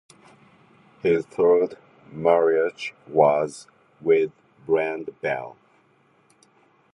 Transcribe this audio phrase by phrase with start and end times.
[1.03, 1.77] His third
[2.11, 3.67] marriage was
[3.99, 4.31] with
[4.65, 5.57] Brenda Bell.